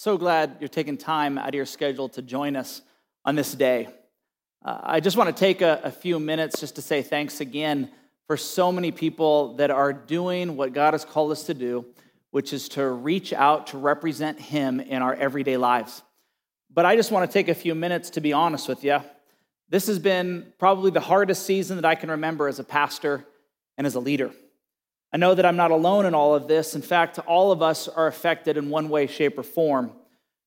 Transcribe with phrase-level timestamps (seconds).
[0.00, 2.80] So glad you're taking time out of your schedule to join us
[3.26, 3.86] on this day.
[4.64, 7.90] Uh, I just want to take a, a few minutes just to say thanks again
[8.26, 11.84] for so many people that are doing what God has called us to do,
[12.30, 16.00] which is to reach out to represent Him in our everyday lives.
[16.72, 19.00] But I just want to take a few minutes to be honest with you.
[19.68, 23.26] This has been probably the hardest season that I can remember as a pastor
[23.76, 24.30] and as a leader.
[25.12, 26.74] I know that I'm not alone in all of this.
[26.74, 29.92] In fact, all of us are affected in one way, shape, or form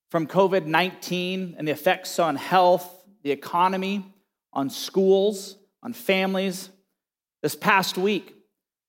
[0.10, 2.88] from COVID 19 and the effects on health,
[3.24, 4.06] the economy,
[4.54, 6.70] on schools, on families.
[7.42, 8.36] This past week,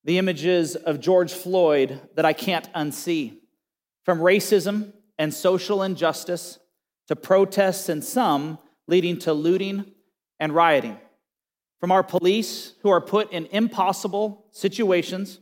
[0.05, 3.39] the images of George Floyd that I can't unsee.
[4.05, 6.59] From racism and social injustice
[7.09, 9.87] to protests and some leading to looting
[10.39, 10.99] and rioting.
[11.81, 15.41] From our police who are put in impossible situations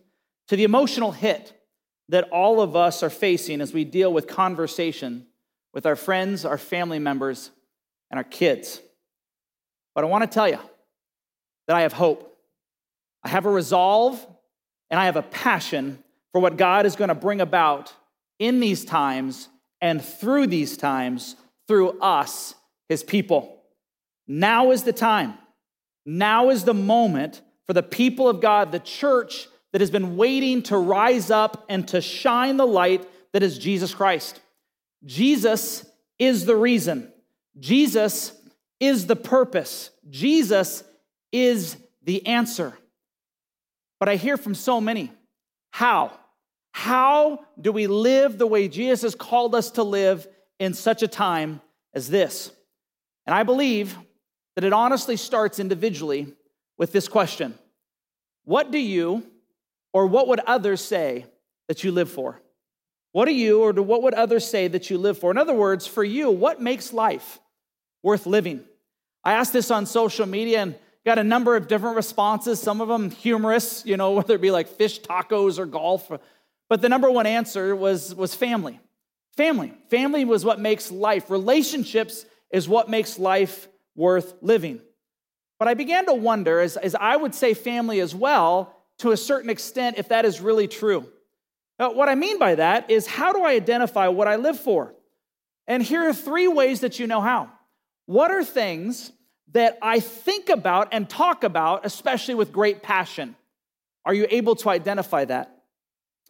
[0.53, 1.59] to the emotional hit
[2.11, 5.27] that all of us are facing as we deal with conversation
[5.73, 7.51] with our friends, our family members,
[8.11, 8.83] and our kids.
[9.95, 10.59] But I want to tell you
[11.67, 12.37] that I have hope.
[13.25, 14.27] I have a resolve
[14.91, 17.95] and I have a passion for what God is going to bring about
[18.39, 19.49] in these times
[19.81, 21.35] and through these times
[21.67, 22.55] through us,
[22.91, 23.63] his people.
[24.29, 25.33] Now is the time.
[26.05, 30.63] Now is the moment for the people of God, the church that has been waiting
[30.65, 34.41] to rise up and to shine the light that is Jesus Christ.
[35.05, 35.85] Jesus
[36.19, 37.11] is the reason.
[37.59, 38.33] Jesus
[38.79, 39.91] is the purpose.
[40.09, 40.85] Jesus
[41.33, 42.77] is the answer.
[43.99, 45.11] But I hear from so many
[45.71, 46.13] how?
[46.73, 50.27] How do we live the way Jesus has called us to live
[50.59, 51.61] in such a time
[51.95, 52.51] as this?
[53.27, 53.97] And I believe
[54.55, 56.35] that it honestly starts individually
[56.79, 57.55] with this question
[58.45, 59.25] What do you
[59.93, 61.27] or what would others say
[61.69, 62.41] that you live for?
[63.13, 65.31] What do you or what would others say that you live for?
[65.31, 67.39] In other words, for you, what makes life
[68.03, 68.65] worth living?
[69.23, 72.89] I asked this on social media and got a number of different responses, some of
[72.89, 76.11] them humorous, you know, whether it be like fish tacos or golf.
[76.69, 78.81] But the number one answer was, was family.
[79.37, 79.73] Family.
[79.89, 81.31] Family was what makes life.
[81.31, 84.81] Relationships is what makes life worth living.
[85.59, 89.17] But I began to wonder, as, as I would say family as well, to a
[89.17, 91.07] certain extent, if that is really true.
[91.79, 94.95] Now, what I mean by that is how do I identify what I live for?
[95.67, 97.51] And here are three ways that you know how.
[98.07, 99.13] What are things
[99.53, 103.37] that I think about and talk about, especially with great passion?
[104.05, 105.63] Are you able to identify that?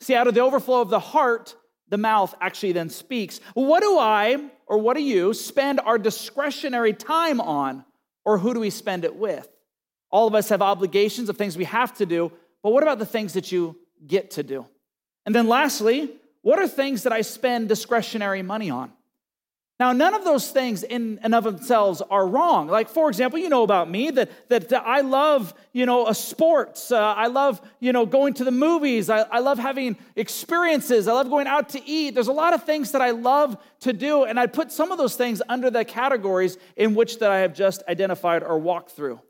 [0.01, 1.55] See, out of the overflow of the heart,
[1.89, 3.41] the mouth actually then speaks.
[3.55, 7.85] What do I or what do you spend our discretionary time on,
[8.25, 9.47] or who do we spend it with?
[10.11, 13.07] All of us have obligations of things we have to do, but what about the
[13.07, 14.67] things that you get to do?
[15.27, 16.11] And then lastly,
[16.43, 18.93] what are things that I spend discretionary money on?
[19.81, 22.69] Now, none of those things in and of themselves are wrong.
[22.69, 26.15] Like, for example, you know about me that, that, that I love, you know, a
[26.15, 26.93] sports.
[26.93, 29.11] Uh, I love, you know, going to the movies.
[29.11, 31.09] I, I love having experiences.
[31.09, 32.15] I love going out to eat.
[32.15, 34.23] There's a lot of things that I love to do.
[34.23, 37.53] And I put some of those things under the categories in which that I have
[37.53, 39.21] just identified or walked through.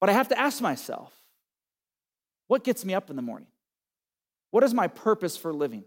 [0.00, 1.12] But I have to ask myself,
[2.46, 3.48] what gets me up in the morning?
[4.50, 5.84] What is my purpose for living?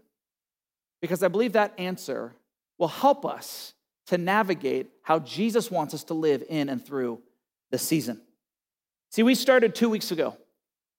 [1.00, 2.34] Because I believe that answer
[2.76, 3.74] will help us
[4.06, 7.20] to navigate how Jesus wants us to live in and through
[7.70, 8.20] the season.
[9.10, 10.36] See, we started two weeks ago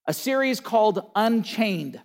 [0.06, 2.02] a series called Unchained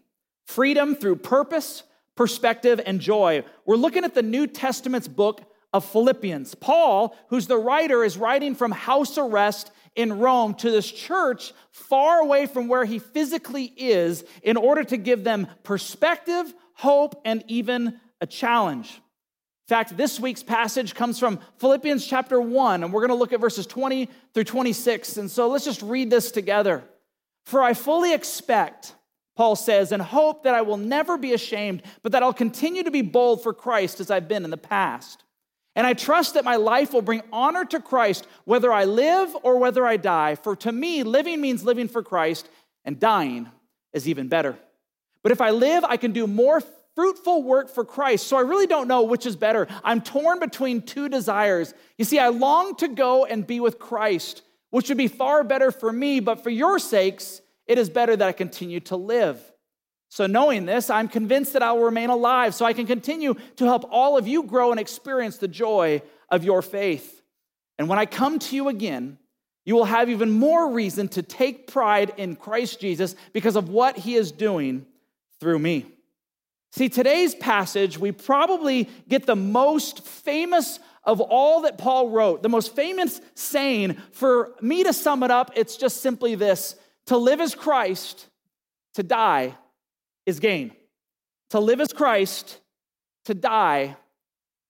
[0.46, 1.84] Freedom Through Purpose,
[2.16, 3.44] Perspective, and Joy.
[3.64, 5.40] We're looking at the New Testament's book
[5.74, 6.54] of Philippians.
[6.54, 12.20] Paul, who's the writer, is writing from house arrest in Rome to this church far
[12.20, 18.00] away from where he physically is in order to give them perspective, hope, and even
[18.20, 18.88] a challenge.
[18.94, 23.32] In fact, this week's passage comes from Philippians chapter 1, and we're going to look
[23.32, 25.16] at verses 20 through 26.
[25.16, 26.84] And so let's just read this together.
[27.44, 28.94] For I fully expect,
[29.36, 32.92] Paul says, and hope that I will never be ashamed, but that I'll continue to
[32.92, 35.23] be bold for Christ as I've been in the past.
[35.76, 39.58] And I trust that my life will bring honor to Christ whether I live or
[39.58, 40.36] whether I die.
[40.36, 42.48] For to me, living means living for Christ,
[42.84, 43.48] and dying
[43.92, 44.56] is even better.
[45.22, 46.62] But if I live, I can do more
[46.94, 48.28] fruitful work for Christ.
[48.28, 49.66] So I really don't know which is better.
[49.82, 51.74] I'm torn between two desires.
[51.98, 55.70] You see, I long to go and be with Christ, which would be far better
[55.70, 59.40] for me, but for your sakes, it is better that I continue to live.
[60.14, 63.64] So, knowing this, I'm convinced that I will remain alive so I can continue to
[63.64, 67.20] help all of you grow and experience the joy of your faith.
[67.80, 69.18] And when I come to you again,
[69.64, 73.96] you will have even more reason to take pride in Christ Jesus because of what
[73.96, 74.86] he is doing
[75.40, 75.84] through me.
[76.70, 82.48] See, today's passage, we probably get the most famous of all that Paul wrote, the
[82.48, 83.94] most famous saying.
[84.12, 86.76] For me to sum it up, it's just simply this
[87.06, 88.28] to live as Christ,
[88.94, 89.56] to die
[90.26, 90.72] is gain.
[91.50, 92.60] To live as Christ,
[93.26, 93.96] to die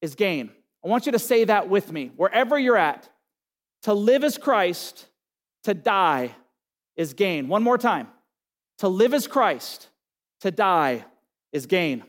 [0.00, 0.50] is gain.
[0.84, 3.08] I want you to say that with me, wherever you're at.
[3.82, 5.06] To live as Christ,
[5.64, 6.34] to die
[6.96, 7.48] is gain.
[7.48, 8.08] One more time.
[8.78, 9.88] To live as Christ,
[10.40, 11.04] to die
[11.52, 12.02] is gain.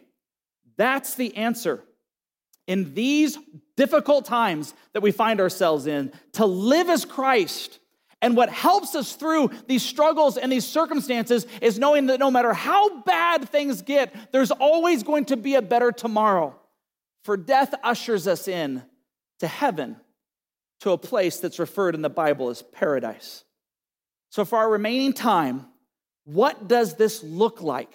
[0.78, 1.84] That's the answer.
[2.68, 3.38] In these
[3.78, 7.80] difficult times that we find ourselves in, to live as Christ.
[8.26, 12.54] And what helps us through these struggles and these circumstances is knowing that no matter
[12.54, 16.60] how bad things get, there's always going to be a better tomorrow.
[17.24, 18.82] For death ushers us in
[19.42, 19.98] to heaven,
[20.80, 23.44] to a place that's referred in the Bible as paradise.
[24.32, 25.68] So, for our remaining time,
[26.24, 27.92] what does this look like?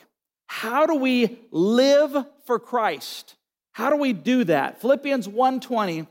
[0.47, 3.35] How do we live for Christ?
[3.73, 4.81] How do we do that?
[4.81, 6.06] Philippians 1:20,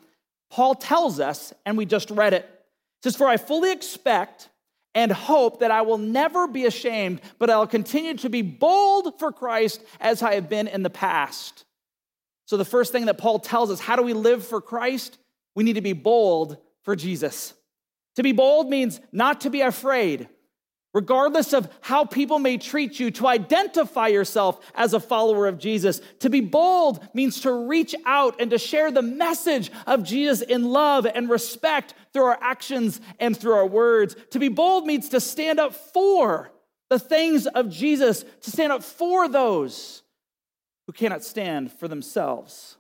[0.50, 2.59] Paul tells us, and we just read it.
[3.04, 4.50] Says, For I fully expect
[4.96, 9.32] and hope that I will never be ashamed, but I'll continue to be bold for
[9.32, 11.66] Christ as I have been in the past.
[12.46, 15.18] So, the first thing that Paul tells us how do we live for Christ?
[15.56, 17.54] We need to be bold for Jesus.
[18.16, 20.28] To be bold means not to be afraid,
[20.94, 26.02] regardless of how people may treat you, to identify yourself as a follower of Jesus.
[26.20, 30.64] To be bold means to reach out and to share the message of Jesus in
[30.64, 34.16] love and respect through our actions and through our words.
[34.32, 36.52] To be bold means to stand up for
[36.90, 40.04] the things of Jesus, to stand up for those
[40.88, 42.78] who cannot stand for themselves.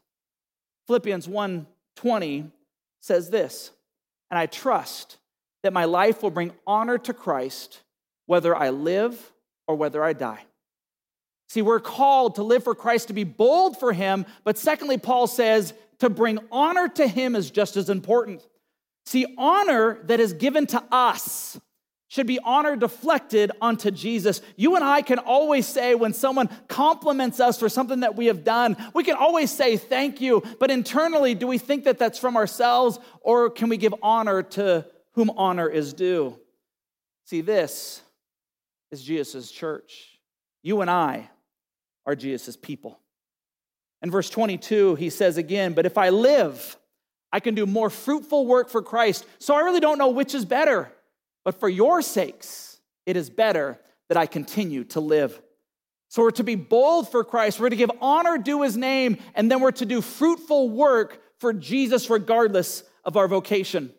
[0.88, 2.52] Philippians 1:20
[3.02, 3.72] says this,
[4.31, 5.18] and I trust
[5.64, 7.81] that my life will bring honor to Christ
[8.26, 9.31] whether I live
[9.68, 10.44] or whether I die.
[11.50, 15.28] See, we're called to live for Christ, to be bold for Him, but secondly, Paul
[15.28, 18.48] says to bring honor to Him is just as important.
[19.09, 21.59] See, honor that is given to us
[22.09, 24.39] should be honor deflected onto Jesus.
[24.56, 28.44] You and I can always say when someone compliments us for something that we have
[28.44, 32.38] done, we can always say thank you, but internally, do we think that that's from
[32.38, 36.38] ourselves or can we give honor to whom honor is due?
[37.25, 38.03] See, this
[38.91, 40.19] is Jesus' church.
[40.61, 41.31] You and I
[42.06, 43.00] are Jesus' people.
[44.03, 46.77] In verse 22, he says again, But if I live,
[47.31, 49.26] I can do more fruitful work for Christ.
[49.40, 50.92] So I really don't know which is better.
[51.46, 55.40] But for your sakes, it is better that I continue to live.
[56.10, 57.60] So we're to be bold for Christ.
[57.60, 61.54] We're to give honor due his name, and then we're to do fruitful work for
[61.54, 63.94] Jesus regardless of our vocation.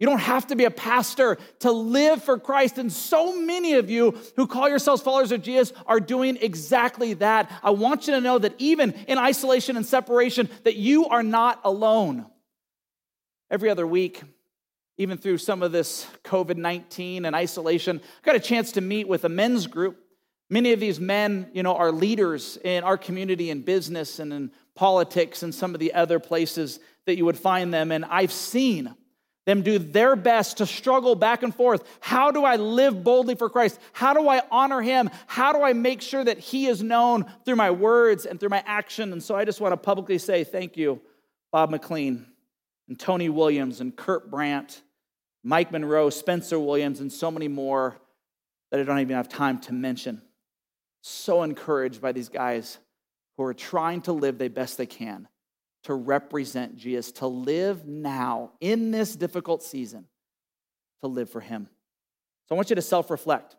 [0.00, 2.78] You don't have to be a pastor to live for Christ.
[2.78, 7.48] And so many of you who call yourselves followers of Jesus are doing exactly that.
[7.62, 11.60] I want you to know that even in isolation and separation, that you are not
[11.62, 12.26] alone.
[13.52, 14.22] Every other week,
[14.96, 19.06] even through some of this COVID 19 and isolation, I got a chance to meet
[19.06, 19.98] with a men's group.
[20.48, 24.52] Many of these men, you know, are leaders in our community in business and in
[24.74, 27.92] politics and some of the other places that you would find them.
[27.92, 28.94] And I've seen
[29.44, 31.86] them do their best to struggle back and forth.
[32.00, 33.78] How do I live boldly for Christ?
[33.92, 35.10] How do I honor him?
[35.26, 38.64] How do I make sure that he is known through my words and through my
[38.64, 39.12] action?
[39.12, 41.02] And so I just want to publicly say thank you,
[41.50, 42.31] Bob McLean
[42.92, 44.82] and Tony Williams and Kurt Brandt,
[45.42, 47.96] Mike Monroe, Spencer Williams, and so many more
[48.70, 50.20] that I don't even have time to mention.
[51.00, 52.76] So encouraged by these guys
[53.38, 55.26] who are trying to live the best they can
[55.84, 60.04] to represent Jesus, to live now in this difficult season,
[61.00, 61.70] to live for Him.
[62.46, 63.56] So I want you to self reflect.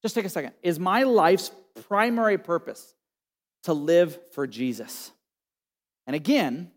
[0.00, 0.54] Just take a second.
[0.62, 1.50] Is my life's
[1.88, 2.94] primary purpose
[3.64, 5.12] to live for Jesus?
[6.06, 6.70] And again,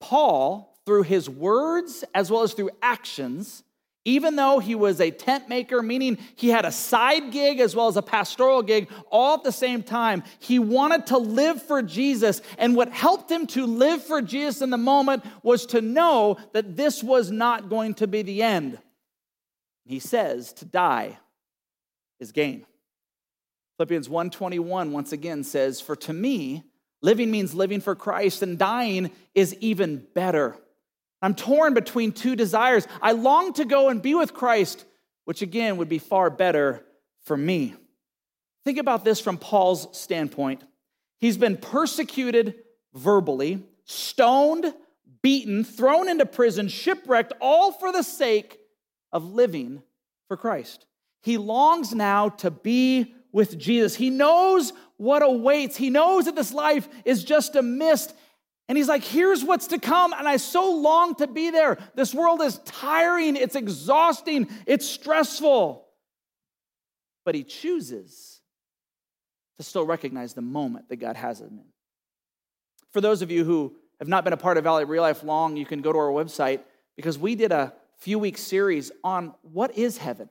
[0.00, 3.62] Paul, through his words as well as through actions,
[4.04, 7.88] even though he was a tent maker, meaning he had a side gig as well
[7.88, 12.42] as a pastoral gig all at the same time, he wanted to live for Jesus.
[12.58, 16.76] And what helped him to live for Jesus in the moment was to know that
[16.76, 18.78] this was not going to be the end.
[19.86, 21.18] He says to die
[22.20, 22.66] is gain.
[23.76, 26.62] Philippians 1:21 once again says, "For to me,
[27.02, 30.56] living means living for Christ, and dying is even better."
[31.24, 32.86] I'm torn between two desires.
[33.00, 34.84] I long to go and be with Christ,
[35.24, 36.84] which again would be far better
[37.22, 37.74] for me.
[38.64, 40.62] Think about this from Paul's standpoint.
[41.18, 42.56] He's been persecuted
[42.92, 44.74] verbally, stoned,
[45.22, 48.58] beaten, thrown into prison, shipwrecked, all for the sake
[49.10, 49.82] of living
[50.28, 50.84] for Christ.
[51.22, 53.96] He longs now to be with Jesus.
[53.96, 55.78] He knows what awaits.
[55.78, 58.14] He knows that this life is just a mist.
[58.68, 60.12] And he's like, here's what's to come.
[60.12, 61.78] And I so long to be there.
[61.94, 65.86] This world is tiring, it's exhausting, it's stressful.
[67.24, 68.40] But he chooses
[69.58, 71.64] to still recognize the moment that God has him in.
[72.92, 75.56] For those of you who have not been a part of Valley Real Life long,
[75.56, 76.60] you can go to our website
[76.96, 80.28] because we did a few week series on what is heaven?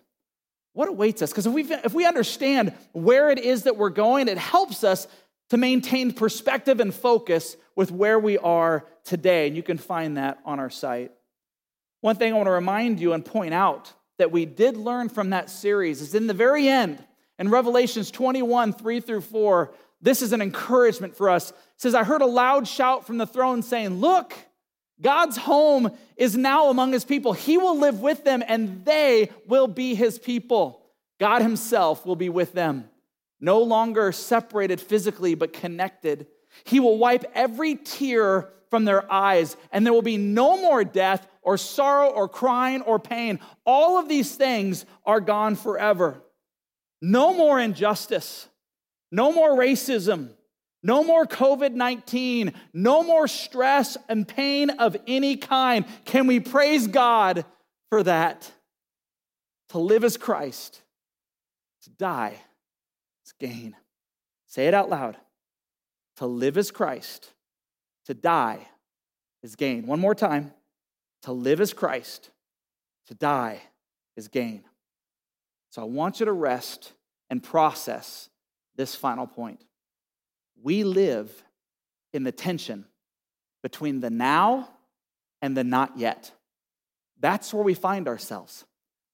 [0.74, 1.30] What awaits us?
[1.30, 5.08] Because if we, if we understand where it is that we're going, it helps us
[5.50, 9.48] to maintain perspective and focus with where we are today.
[9.48, 11.12] And you can find that on our site.
[12.02, 15.32] One thing I want to remind you and point out that we did learn from
[15.32, 17.04] that series is in the very end,
[17.40, 21.52] in Revelations 21, 3 through 4, this is an encouragement for us.
[21.52, 24.34] It says, I heard a loud shout from the throne saying, Look,
[25.02, 27.34] God's home is now among his people.
[27.34, 30.82] He will live with them and they will be his people.
[31.20, 32.90] God himself will be with them,
[33.44, 36.28] no longer separated physically, but connected.
[36.64, 41.28] He will wipe every tear from their eyes, and there will be no more death
[41.42, 43.40] or sorrow or crying or pain.
[43.66, 46.24] All of these things are gone forever.
[47.02, 48.48] No more injustice,
[49.12, 50.30] no more racism
[50.84, 52.54] no more COVID 19.
[52.74, 55.86] No more stress and pain of any kind.
[56.04, 57.46] Can we praise God
[57.90, 58.52] for that?
[59.70, 60.82] To live as Christ,
[61.84, 62.36] to die
[63.26, 63.76] is gain.
[64.48, 65.18] Say it out loud.
[66.18, 67.32] To live as Christ,
[68.06, 68.68] to die
[69.42, 69.88] is gain.
[69.88, 70.54] One more time.
[71.24, 72.32] To live as Christ,
[73.08, 73.62] to die
[74.18, 74.64] is gain.
[75.70, 76.92] So I want you to rest
[77.30, 78.30] and process
[78.76, 79.64] this final point
[80.64, 81.44] we live
[82.14, 82.86] in the tension
[83.62, 84.70] between the now
[85.42, 86.32] and the not yet.
[87.20, 88.66] That's where we find ourselves.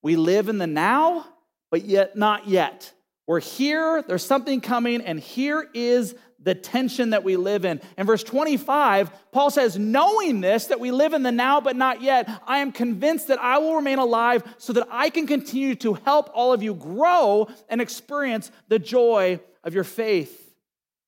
[0.02, 1.26] We live in the now,
[1.70, 2.92] but yet not yet.
[3.30, 7.80] We're here, there's something coming, and here is the tension that we live in.
[7.96, 12.02] In verse 25, Paul says, Knowing this, that we live in the now but not
[12.02, 15.94] yet, I am convinced that I will remain alive so that I can continue to
[15.94, 20.52] help all of you grow and experience the joy of your faith.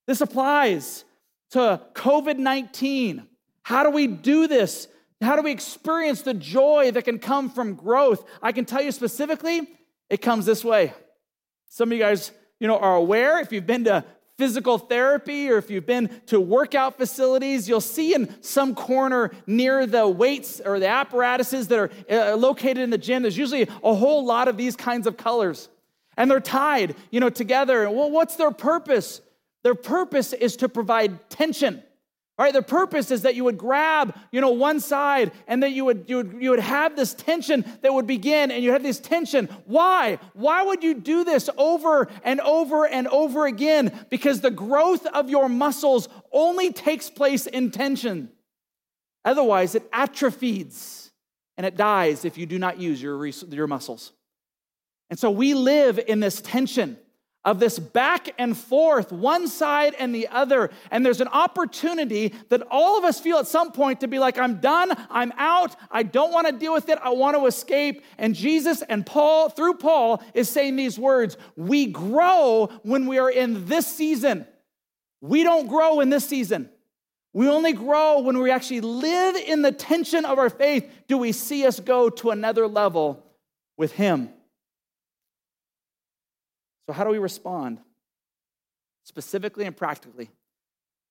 [0.07, 1.05] This applies
[1.51, 3.27] to COVID 19.
[3.65, 4.87] How do we do this?
[5.21, 8.25] How do we experience the joy that can come from growth?
[8.41, 9.69] I can tell you specifically,
[10.09, 10.93] it comes this way.
[11.75, 14.05] Some of you guys, you know, are aware if you've been to
[14.37, 19.87] physical therapy or if you've been to workout facilities, you'll see in some corner near
[19.87, 23.95] the weights or the apparatuses that are uh, located in the gym, there's usually a
[23.95, 25.71] whole lot of these kinds of colors.
[26.19, 27.89] And they're tied, you know, together.
[27.89, 29.23] Well, what's their purpose?
[29.63, 31.83] Their purpose is to provide tension.
[32.43, 35.85] All right, purpose is that you would grab, you know, one side and that you
[35.85, 38.99] would, you would you would have this tension that would begin and you have this
[38.99, 39.47] tension.
[39.65, 40.19] Why?
[40.33, 44.07] Why would you do this over and over and over again?
[44.11, 48.29] Because the growth of your muscles only takes place in tension.
[49.25, 51.13] Otherwise, it atrophies
[51.57, 54.11] and it dies if you do not use your, your muscles.
[55.11, 56.99] And so we live in this tension
[57.45, 60.71] of this back and forth, one side and the other.
[60.91, 64.39] And there's an opportunity that all of us feel at some point to be like,
[64.39, 68.05] I'm done, I'm out, I don't want to deal with it, I want to escape.
[68.17, 73.31] And Jesus and Paul, through Paul, is saying these words We grow when we are
[73.31, 74.47] in this season.
[75.21, 76.69] We don't grow in this season.
[77.33, 80.89] We only grow when we actually live in the tension of our faith.
[81.09, 83.25] Do we see us go to another level
[83.77, 84.29] with Him?
[86.87, 87.79] So, how do we respond?
[89.05, 90.31] Specifically and practically,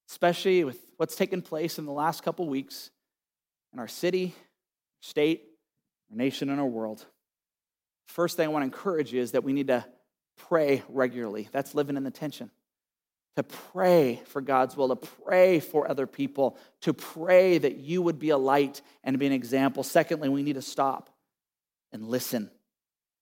[0.09, 2.89] especially with what's taken place in the last couple weeks
[3.73, 4.33] in our city,
[5.01, 5.43] state,
[6.09, 7.05] our nation, and our world.
[8.07, 9.85] First thing I want to encourage you is that we need to
[10.37, 11.47] pray regularly.
[11.51, 12.51] That's living in the tension.
[13.37, 18.19] To pray for God's will, to pray for other people, to pray that you would
[18.19, 19.83] be a light and be an example.
[19.83, 21.09] Secondly, we need to stop
[21.93, 22.51] and listen.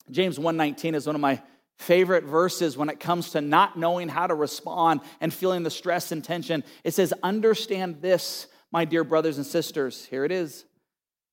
[0.09, 1.41] James 1:19 is one of my
[1.79, 6.11] favorite verses when it comes to not knowing how to respond and feeling the stress
[6.11, 6.63] and tension.
[6.83, 10.05] It says, Understand this, my dear brothers and sisters.
[10.05, 10.65] Here it is.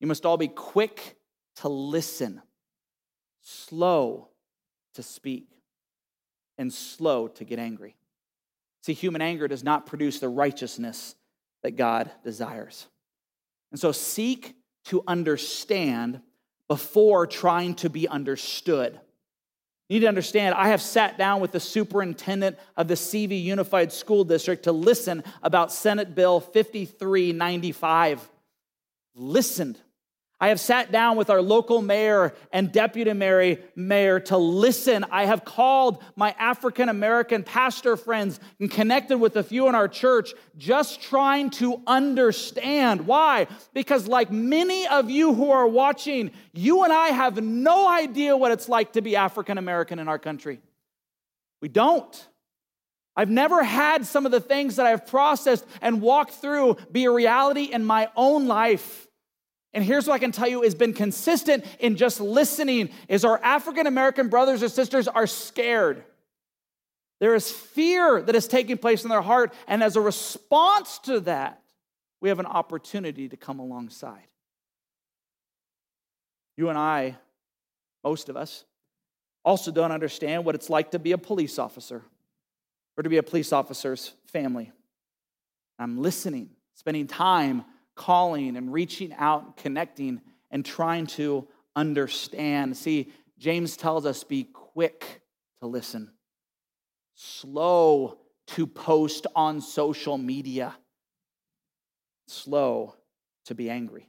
[0.01, 1.17] You must all be quick
[1.57, 2.41] to listen,
[3.43, 4.29] slow
[4.95, 5.49] to speak,
[6.59, 7.97] and slow to get angry.
[8.83, 11.17] See, human anger does not produce the righteousness
[11.63, 12.87] that God desires.
[13.73, 14.55] And so seek
[14.87, 16.21] to understand
[16.69, 19.01] before trying to be understood.
[19.89, 23.93] You need to understand, I have sat down with the superintendent of the CV Unified
[23.93, 28.29] School District to listen about Senate Bill 5395.
[29.15, 29.81] Listened.
[30.39, 33.15] I have sat down with our local mayor and deputy
[33.75, 35.07] mayor to listen.
[35.11, 39.89] I have called my African American pastor friends and connected with a few in our
[39.89, 43.07] church, just trying to understand.
[43.07, 43.47] Why?
[43.73, 48.53] Because, like many of you who are watching, you and I have no idea what
[48.53, 50.61] it's like to be African American in our country.
[51.63, 52.29] We don't.
[53.17, 57.11] I've never had some of the things that I've processed and walked through be a
[57.11, 59.06] reality in my own life.
[59.77, 63.39] And here's what I can tell you has been consistent in just listening is our
[63.45, 66.03] African American brothers or sisters are scared.
[67.21, 71.21] There is fear that is taking place in their heart, and as a response to
[71.21, 71.61] that,
[72.23, 74.27] we have an opportunity to come alongside.
[76.57, 77.19] You and I,
[78.03, 78.65] most of us,
[79.45, 82.03] also don't understand what it's like to be a police officer
[82.97, 84.73] or to be a police officer's family.
[85.79, 92.77] I'm listening, spending time calling and reaching out and connecting and trying to understand.
[92.77, 95.23] See, James tells us be quick
[95.61, 96.13] to listen,
[97.15, 100.77] slow to post on social media,
[102.29, 102.95] slow
[103.47, 104.09] to be angry.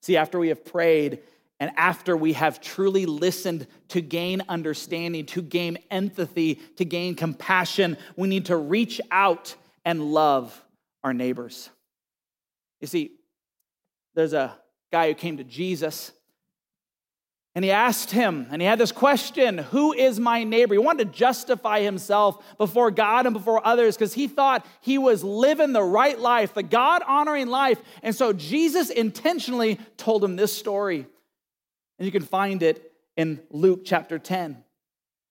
[0.00, 1.20] See, after we have prayed
[1.60, 7.96] and after we have truly listened to gain understanding, to gain empathy, to gain compassion,
[8.16, 9.54] we need to reach out
[9.84, 10.62] and love
[11.02, 11.70] our neighbors.
[12.84, 13.12] You see,
[14.14, 14.54] there's a
[14.92, 16.12] guy who came to Jesus
[17.54, 20.74] and he asked him, and he had this question Who is my neighbor?
[20.74, 25.24] He wanted to justify himself before God and before others because he thought he was
[25.24, 27.80] living the right life, the God honoring life.
[28.02, 31.06] And so Jesus intentionally told him this story.
[31.98, 34.62] And you can find it in Luke chapter 10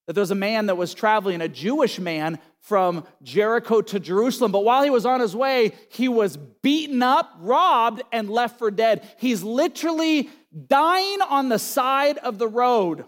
[0.06, 4.52] that there's a man that was traveling, a Jewish man from Jericho to Jerusalem.
[4.52, 8.70] But while he was on his way, he was beaten up, robbed, and left for
[8.70, 9.08] dead.
[9.18, 10.30] He's literally
[10.68, 13.06] dying on the side of the road.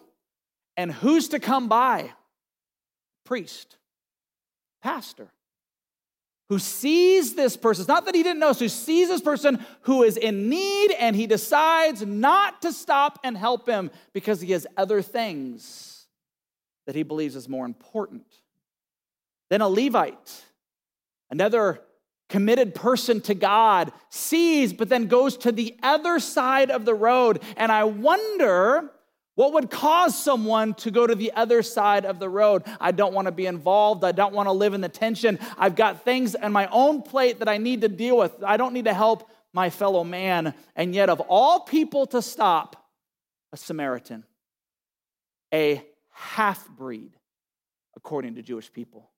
[0.78, 2.12] And who's to come by?
[3.26, 3.78] Priest,
[4.84, 5.32] pastor,
[6.50, 7.82] who sees this person.
[7.82, 10.92] It's not that he didn't know, so he sees this person who is in need
[10.92, 15.95] and he decides not to stop and help him because he has other things
[16.86, 18.26] that he believes is more important.
[19.50, 20.44] Then a Levite,
[21.30, 21.82] another
[22.30, 27.42] committed person to God, sees, but then goes to the other side of the road.
[27.56, 28.92] And I wonder
[29.36, 32.64] what would cause someone to go to the other side of the road?
[32.80, 34.04] I don't want to be involved.
[34.04, 35.40] I don't want to live in the tension.
[35.58, 38.32] I've got things on my own plate that I need to deal with.
[38.44, 40.54] I don't need to help my fellow man.
[40.76, 42.88] And yet, of all people to stop,
[43.52, 44.24] a Samaritan,
[45.54, 47.12] a half breed,
[47.98, 49.10] according to Jewish people.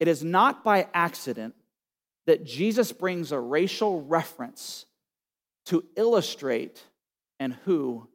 [0.00, 1.54] It is not by accident
[2.26, 4.84] that Jesus brings a racial reference
[5.66, 6.82] to illustrate
[7.38, 8.08] and who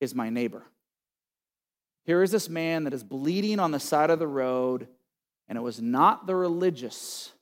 [0.00, 0.64] is my neighbor.
[2.06, 4.88] Here is this man that is bleeding on the side of the road,
[5.46, 7.32] and it was not the religious,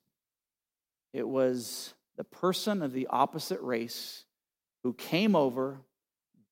[1.12, 4.24] it was the person of the opposite race
[4.82, 5.78] who came over,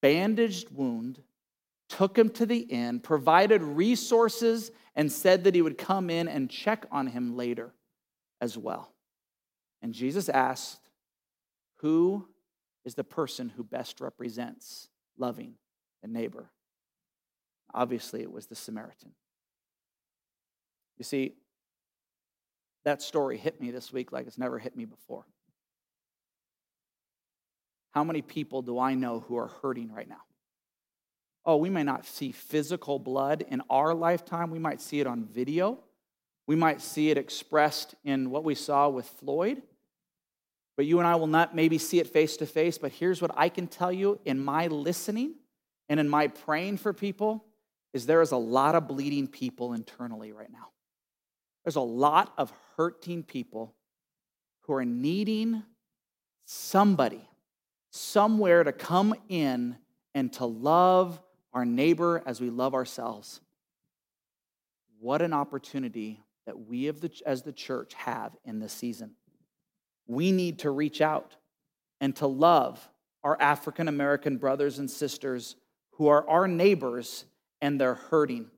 [0.00, 1.20] bandaged wound,
[1.88, 6.51] took him to the inn, provided resources, and said that he would come in and
[6.51, 7.72] check on him later
[8.40, 8.92] as well.
[9.83, 10.81] And Jesus asked,
[11.77, 12.29] Who
[12.85, 15.55] is the person who best represents loving
[16.03, 16.51] a neighbor?
[17.75, 19.12] Obviously, it was the Samaritan.
[20.99, 21.35] You see,
[22.85, 25.27] that story hit me this week like it's never hit me before.
[27.90, 30.22] How many people do I know who are hurting right now?
[31.46, 34.50] Oh, we may not see physical blood in our lifetime.
[34.50, 35.78] We might see it on video.
[36.48, 39.62] We might see it expressed in what we saw with Floyd.
[40.76, 42.78] But you and I will not maybe see it face to face.
[42.78, 45.37] But here's what I can tell you in my listening
[45.88, 47.44] and in my praying for people
[47.92, 50.68] is there is a lot of bleeding people internally right now.
[51.64, 53.74] There's a lot of hurting people
[54.62, 55.62] who are needing
[56.44, 57.26] somebody,
[57.90, 59.76] somewhere to come in
[60.14, 61.20] and to love
[61.56, 63.40] our neighbor as we love ourselves.
[65.00, 66.92] What an opportunity that we
[67.24, 69.12] as the church have in this season.
[70.06, 71.34] We need to reach out
[71.98, 72.86] and to love
[73.24, 75.56] our African American brothers and sisters
[75.92, 77.24] who are our neighbors
[77.62, 78.50] and they're hurting.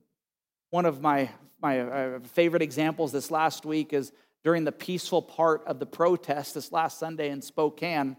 [0.69, 1.29] One of my,
[1.61, 4.11] my uh, favorite examples this last week is
[4.43, 8.17] during the peaceful part of the protest this last Sunday in Spokane.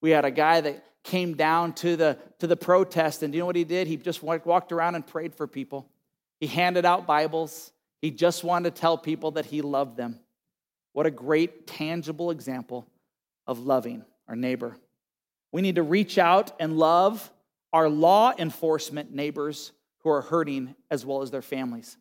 [0.00, 3.42] We had a guy that came down to the, to the protest, and do you
[3.42, 3.86] know what he did?
[3.86, 5.88] He just walked around and prayed for people.
[6.38, 7.72] He handed out Bibles.
[8.00, 10.18] He just wanted to tell people that he loved them.
[10.92, 12.86] What a great, tangible example
[13.46, 14.76] of loving our neighbor.
[15.50, 17.30] We need to reach out and love
[17.72, 21.96] our law enforcement neighbors who are hurting as well as their families.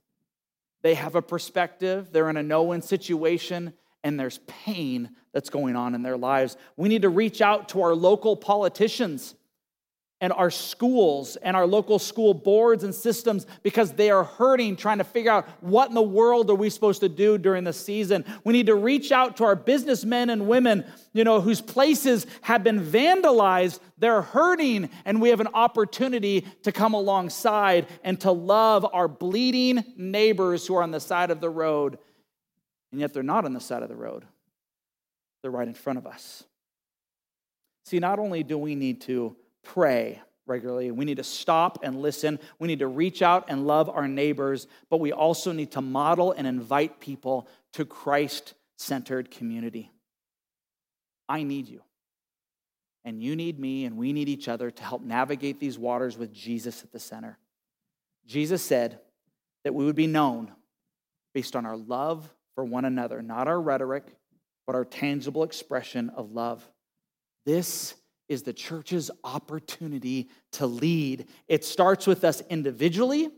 [0.81, 5.75] They have a perspective, they're in a no win situation, and there's pain that's going
[5.75, 6.57] on in their lives.
[6.75, 9.35] We need to reach out to our local politicians
[10.21, 14.99] and our schools and our local school boards and systems because they are hurting trying
[14.99, 18.23] to figure out what in the world are we supposed to do during the season.
[18.43, 22.63] We need to reach out to our businessmen and women, you know, whose places have
[22.63, 23.79] been vandalized.
[23.97, 29.83] They're hurting and we have an opportunity to come alongside and to love our bleeding
[29.97, 31.97] neighbors who are on the side of the road.
[32.91, 34.25] And yet they're not on the side of the road.
[35.41, 36.43] They're right in front of us.
[37.85, 40.91] See, not only do we need to pray regularly.
[40.91, 42.39] We need to stop and listen.
[42.59, 46.31] We need to reach out and love our neighbors, but we also need to model
[46.31, 49.91] and invite people to Christ centered community.
[51.29, 51.81] I need you.
[53.05, 56.33] And you need me, and we need each other to help navigate these waters with
[56.33, 57.39] Jesus at the center.
[58.27, 58.99] Jesus said
[59.63, 60.51] that we would be known
[61.33, 64.05] based on our love for one another, not our rhetoric,
[64.65, 66.67] but our tangible expression of love.
[67.45, 67.95] This
[68.29, 71.27] is the church's opportunity to lead.
[71.47, 73.29] It starts with us individually,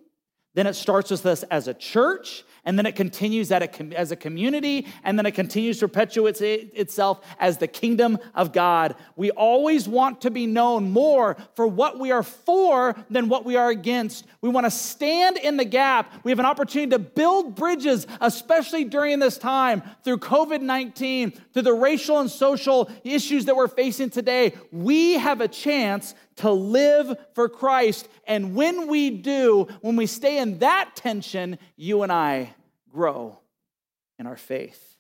[0.54, 4.88] then it starts with us as a church, and then it continues as a community,
[5.04, 6.42] and then it continues to perpetuate
[6.74, 8.96] itself as the kingdom of God.
[9.16, 13.58] We always want to be known more for what we are for than what we
[13.58, 14.26] are against.
[14.42, 16.14] We want to stand in the gap.
[16.24, 21.62] We have an opportunity to build bridges, especially during this time through COVID 19, through
[21.62, 24.54] the racial and social issues that we're facing today.
[24.72, 28.08] We have a chance to live for Christ.
[28.26, 32.53] And when we do, when we stay in that tension, you and I
[32.94, 33.40] grow
[34.20, 34.96] in our faith.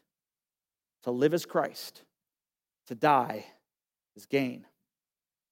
[1.04, 2.02] To live as Christ,
[2.88, 3.46] to die
[4.16, 4.66] is gain.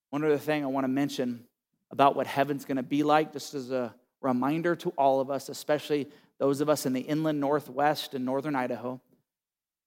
[0.10, 1.46] One other thing I want to mention
[1.92, 5.50] about what heaven's going to be like, just as a reminder to all of us,
[5.50, 9.00] especially those of us in the inland northwest and northern Idaho.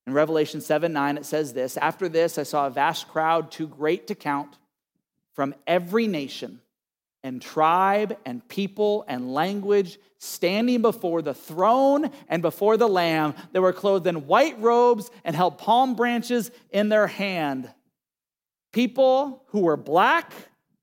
[0.06, 3.66] In Revelation 7 9, it says this After this, I saw a vast crowd, too
[3.66, 4.58] great to count
[5.32, 6.60] from every nation
[7.24, 13.34] and tribe and people and language standing before the throne and before the Lamb.
[13.52, 17.68] They were clothed in white robes and held palm branches in their hand.
[18.72, 20.32] People who were black,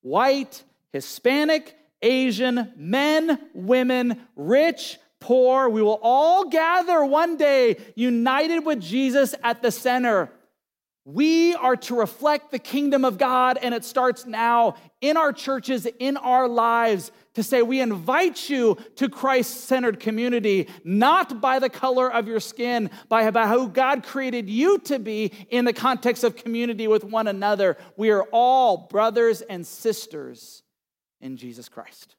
[0.01, 8.81] white, Hispanic, Asian, men, women, rich, poor, we will all gather one day united with
[8.81, 10.31] Jesus at the center.
[11.03, 15.87] We are to reflect the kingdom of God, and it starts now in our churches,
[15.97, 21.69] in our lives, to say, We invite you to Christ centered community, not by the
[21.69, 26.35] color of your skin, by who God created you to be in the context of
[26.35, 27.77] community with one another.
[27.97, 30.61] We are all brothers and sisters
[31.19, 32.15] in Jesus Christ.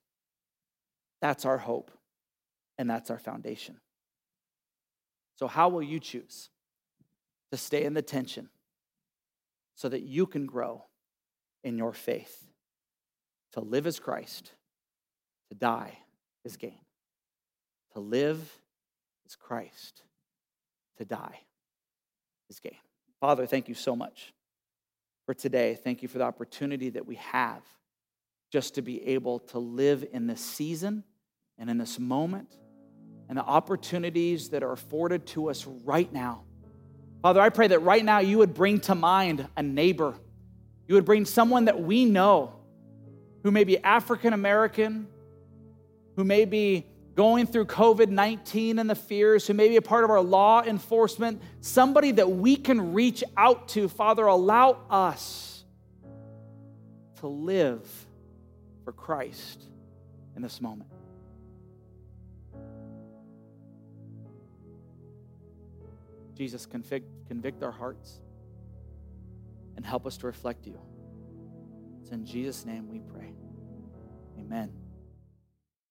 [1.20, 1.92] That's our hope,
[2.78, 3.76] and that's our foundation.
[5.38, 6.50] So, how will you choose
[7.52, 8.48] to stay in the tension?
[9.74, 10.84] So that you can grow
[11.64, 12.46] in your faith.
[13.52, 14.52] To live as Christ,
[15.50, 15.98] to die
[16.44, 16.80] is gain.
[17.92, 18.38] To live
[19.26, 20.02] is Christ,
[20.96, 21.40] to die
[22.48, 22.78] is gain.
[23.20, 24.32] Father, thank you so much
[25.26, 25.74] for today.
[25.74, 27.62] Thank you for the opportunity that we have
[28.50, 31.04] just to be able to live in this season
[31.58, 32.56] and in this moment
[33.28, 36.44] and the opportunities that are afforded to us right now
[37.22, 40.14] Father, I pray that right now you would bring to mind a neighbor.
[40.88, 42.52] You would bring someone that we know
[43.44, 45.06] who may be African American,
[46.16, 50.02] who may be going through COVID 19 and the fears, who may be a part
[50.02, 53.88] of our law enforcement, somebody that we can reach out to.
[53.88, 55.64] Father, allow us
[57.20, 57.88] to live
[58.84, 59.62] for Christ
[60.34, 60.91] in this moment.
[66.34, 68.20] Jesus, convict, convict our hearts
[69.76, 70.78] and help us to reflect you.
[72.00, 73.32] It's in Jesus' name we pray.
[74.38, 74.81] Amen.